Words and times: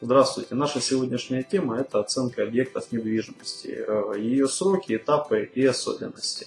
Здравствуйте. 0.00 0.54
Наша 0.54 0.80
сегодняшняя 0.80 1.42
тема– 1.42 1.76
это 1.80 1.98
оценка 1.98 2.44
объектов 2.44 2.92
недвижимости, 2.92 3.84
э, 3.84 4.14
ее 4.16 4.46
сроки, 4.46 4.94
этапы 4.94 5.50
и 5.52 5.66
особенности. 5.66 6.46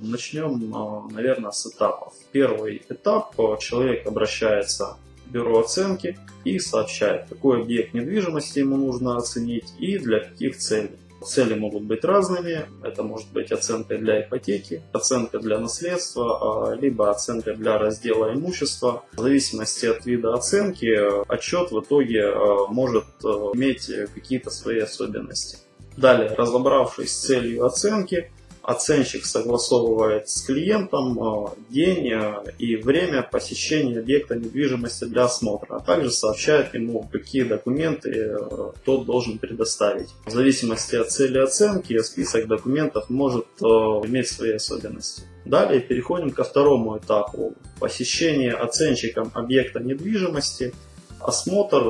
Начнем, 0.00 0.56
э, 0.56 1.12
наверное, 1.12 1.52
с 1.52 1.64
этапов. 1.66 2.12
Первый 2.32 2.82
этап– 2.88 3.36
человек 3.60 4.04
обращается 4.04 4.96
в 5.26 5.30
бюро 5.30 5.60
оценки 5.60 6.18
и 6.42 6.58
сообщает, 6.58 7.28
какой 7.28 7.62
объект 7.62 7.94
недвижимости 7.94 8.58
ему 8.58 8.76
нужно 8.78 9.16
оценить 9.16 9.72
и 9.78 9.96
для 9.98 10.18
каких 10.18 10.56
целей. 10.58 10.98
Цели 11.22 11.54
могут 11.54 11.82
быть 11.82 12.04
разными. 12.04 12.66
Это 12.82 13.02
может 13.02 13.30
быть 13.32 13.52
оценка 13.52 13.98
для 13.98 14.22
ипотеки, 14.22 14.82
оценка 14.92 15.38
для 15.38 15.58
наследства, 15.58 16.70
а, 16.70 16.74
либо 16.74 17.10
оценка 17.10 17.54
для 17.54 17.78
раздела 17.78 18.32
имущества. 18.32 19.04
В 19.12 19.20
зависимости 19.20 19.86
от 19.86 20.06
вида 20.06 20.32
оценки 20.32 20.88
отчет 21.30 21.70
в 21.72 21.80
итоге 21.80 22.24
а, 22.24 22.66
может 22.68 23.04
а, 23.24 23.50
иметь 23.54 23.90
какие-то 24.14 24.50
свои 24.50 24.78
особенности. 24.78 25.58
Далее, 25.96 26.30
разобравшись 26.30 27.12
с 27.12 27.26
целью 27.26 27.66
оценки, 27.66 28.30
оценщик 28.62 29.24
согласовывает 29.24 30.28
с 30.28 30.42
клиентом 30.42 31.18
э, 31.18 31.48
день 31.70 32.12
э, 32.12 32.44
и 32.58 32.76
время 32.76 33.22
посещения 33.22 33.98
объекта 33.98 34.36
недвижимости 34.36 35.04
для 35.04 35.24
осмотра, 35.24 35.76
а 35.76 35.80
также 35.80 36.10
сообщает 36.10 36.74
ему, 36.74 37.08
какие 37.10 37.42
документы 37.42 38.10
э, 38.10 38.72
тот 38.84 39.06
должен 39.06 39.38
предоставить. 39.38 40.08
В 40.26 40.30
зависимости 40.30 40.96
от 40.96 41.10
цели 41.10 41.38
оценки 41.38 41.98
список 41.98 42.46
документов 42.46 43.08
может 43.10 43.46
иметь 43.60 44.28
свои 44.28 44.52
особенности. 44.52 45.22
Далее 45.44 45.80
переходим 45.80 46.30
ко 46.30 46.44
второму 46.44 46.98
этапу. 46.98 47.54
Посещение 47.78 48.52
оценщиком 48.52 49.30
объекта 49.34 49.80
недвижимости– 49.80 50.72
осмотр, 51.20 51.82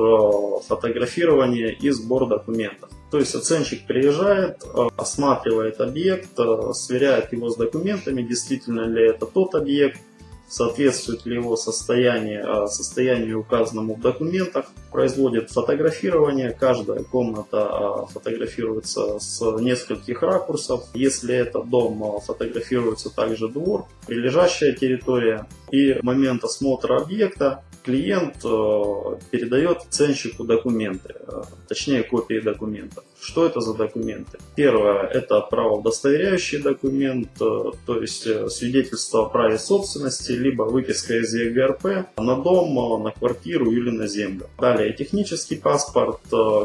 фотографирование 0.67 1.73
и 1.73 1.89
сбор 1.89 2.27
документов. 2.27 2.89
То 3.11 3.19
есть 3.19 3.35
оценщик 3.35 3.85
приезжает, 3.85 4.63
э, 4.63 4.87
осматривает 4.95 5.81
объект, 5.81 6.39
э, 6.39 6.73
сверяет 6.73 7.33
его 7.33 7.49
с 7.49 7.57
документами, 7.57 8.21
действительно 8.21 8.81
ли 8.81 9.09
это 9.09 9.25
тот 9.25 9.53
объект, 9.53 9.99
соответствует 10.47 11.25
ли 11.25 11.35
его 11.35 11.55
состояние 11.55 12.67
состоянию 12.67 13.39
указанному 13.39 13.95
в 13.95 14.01
документах, 14.01 14.65
производит 14.91 15.49
фотографирование, 15.49 16.51
каждая 16.51 17.03
комната 17.03 18.05
фотографируется 18.11 19.17
с 19.19 19.41
нескольких 19.59 20.21
ракурсов, 20.21 20.83
если 20.93 21.33
это 21.33 21.63
дом, 21.63 22.19
фотографируется 22.19 23.09
также 23.09 23.47
двор, 23.47 23.85
прилежащая 24.07 24.73
территория 24.73 25.47
и 25.71 25.97
момент 26.01 26.43
осмотра 26.43 26.97
объекта 27.01 27.63
клиент 27.83 28.37
э, 28.43 29.17
передает 29.31 29.81
ценщику 29.89 30.43
документы, 30.43 31.15
э, 31.17 31.41
точнее 31.67 32.03
копии 32.03 32.39
документов. 32.39 33.03
Что 33.19 33.45
это 33.45 33.61
за 33.61 33.73
документы? 33.73 34.39
Первое– 34.55 35.03
это 35.13 35.41
правоудостоверяющий 35.41 36.61
документ, 36.61 37.29
э, 37.39 37.71
то 37.85 38.01
есть 38.01 38.23
свидетельство 38.51 39.25
о 39.25 39.29
праве 39.29 39.57
собственности, 39.57 40.31
либо 40.31 40.63
выписка 40.63 41.17
из 41.17 41.33
ЕГРП 41.33 42.07
на 42.17 42.35
дом, 42.35 43.03
на 43.03 43.11
квартиру 43.11 43.71
или 43.71 43.89
на 43.89 44.07
землю. 44.07 44.49
Далее 44.59 44.93
технический 44.93 45.55
паспорт, 45.55 46.19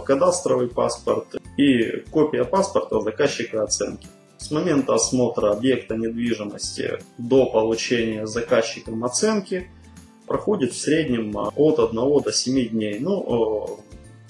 кадастровый 0.05 0.69
паспорт 0.69 1.27
и 1.57 2.05
копия 2.11 2.45
паспорта 2.45 3.01
заказчика 3.01 3.63
оценки. 3.63 4.09
С 4.39 4.51
момента 4.51 4.95
осмотра 4.95 5.51
объекта 5.51 5.97
недвижимости 5.97 6.99
до 7.19 7.47
получения 7.47 8.27
заказчиком 8.27 9.05
оценки 9.05 9.69
проходит 10.27 10.73
в 10.73 10.79
среднем 10.79 11.37
а, 11.37 11.53
от 11.55 11.79
1 11.79 11.95
до 11.95 12.33
7 12.33 12.69
дней. 12.69 12.99
Ну, 13.01 13.81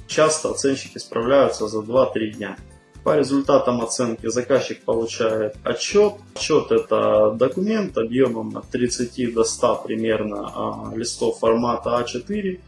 часто 0.06 0.50
оценщики 0.50 0.98
справляются 0.98 1.68
за 1.68 1.80
2-3 1.80 2.32
дня. 2.32 2.56
По 3.04 3.16
результатам 3.16 3.82
оценки 3.82 4.26
заказчик 4.28 4.82
получает 4.82 5.56
отчет. 5.62 6.14
Отчет 6.34 6.72
это 6.72 7.30
документ 7.38 7.96
объемом 7.96 8.56
от 8.56 8.68
30 8.68 9.32
до 9.32 9.44
100 9.44 9.82
примерно 9.84 10.52
а, 10.54 10.92
листов 10.94 11.38
формата 11.38 11.90
А4, 11.90 12.60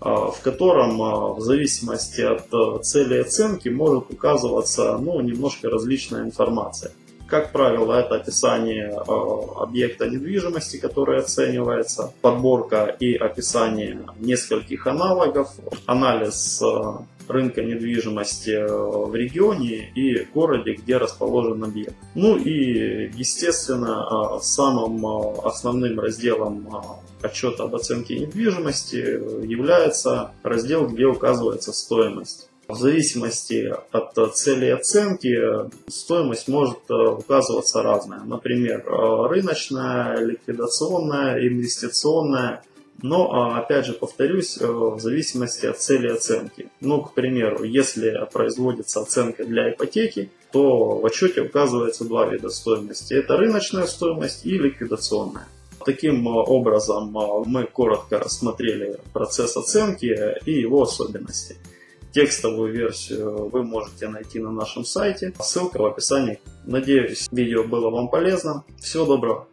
а, 0.00 0.30
в 0.30 0.40
котором 0.40 0.98
в 1.34 1.40
зависимости 1.40 2.20
от 2.20 2.84
цели 2.84 3.20
оценки 3.20 3.68
может 3.68 4.10
указываться 4.10 4.98
ну, 4.98 5.20
немножко 5.20 5.70
различная 5.70 6.24
информация. 6.24 6.92
Как 7.28 7.52
правило, 7.52 7.92
это 7.92 8.14
описание 8.14 8.88
э, 8.88 9.60
объекта 9.60 10.08
недвижимости, 10.08 10.78
который 10.78 11.18
оценивается, 11.18 12.14
подборка 12.22 12.86
и 12.86 13.16
описание 13.16 14.00
нескольких 14.18 14.86
аналогов, 14.86 15.50
анализ 15.84 16.62
э, 16.62 17.28
рынка 17.28 17.62
недвижимости 17.62 18.52
э, 18.52 18.66
в 18.66 19.14
регионе 19.14 19.92
и 19.94 20.26
городе, 20.32 20.72
где 20.72 20.96
расположен 20.96 21.62
объект. 21.64 21.94
Ну 22.14 22.38
и, 22.38 23.10
естественно, 23.12 24.38
самым 24.40 25.04
основным 25.44 26.00
разделом 26.00 26.66
отчета 27.20 27.64
об 27.64 27.74
оценке 27.74 28.18
недвижимости 28.20 28.96
является 29.46 30.30
раздел, 30.42 30.86
где 30.86 31.04
указывается 31.04 31.74
стоимость. 31.74 32.47
В 32.68 32.74
зависимости 32.74 33.72
от 33.92 34.36
цели 34.36 34.66
оценки 34.66 35.34
стоимость 35.90 36.48
может 36.48 36.78
э, 36.90 36.92
указываться 36.92 37.82
разная. 37.82 38.20
Например, 38.20 38.84
э, 38.86 39.26
рыночная, 39.30 40.18
ликвидационная, 40.18 41.48
инвестиционная. 41.48 42.62
Но, 43.00 43.54
опять 43.56 43.86
же, 43.86 43.94
повторюсь, 43.94 44.58
э, 44.60 44.66
в 44.66 45.00
зависимости 45.00 45.64
от 45.64 45.80
цели 45.80 46.08
оценки. 46.08 46.68
Ну, 46.82 47.00
к 47.00 47.14
примеру, 47.14 47.64
если 47.64 48.28
производится 48.30 49.00
оценка 49.00 49.46
для 49.46 49.70
ипотеки, 49.70 50.30
то 50.52 50.98
в 50.98 51.06
отчете 51.06 51.40
указывается 51.40 52.04
два 52.04 52.26
вида 52.26 52.50
стоимости. 52.50 53.14
Это 53.14 53.38
рыночная 53.38 53.86
стоимость 53.86 54.44
и 54.44 54.58
ликвидационная. 54.58 55.48
Таким 55.86 56.26
образом, 56.26 57.16
мы 57.46 57.64
коротко 57.64 58.18
рассмотрели 58.18 58.98
процесс 59.14 59.56
оценки 59.56 60.14
и 60.44 60.52
его 60.52 60.82
особенности. 60.82 61.56
Текстовую 62.12 62.72
версию 62.72 63.48
вы 63.48 63.62
можете 63.62 64.08
найти 64.08 64.40
на 64.40 64.50
нашем 64.50 64.84
сайте. 64.84 65.32
Ссылка 65.40 65.78
в 65.78 65.86
описании. 65.86 66.40
Надеюсь, 66.64 67.28
видео 67.30 67.64
было 67.64 67.90
вам 67.90 68.08
полезно. 68.08 68.64
Всего 68.80 69.04
доброго. 69.04 69.48